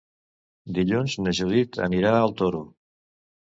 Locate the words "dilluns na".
0.77-1.35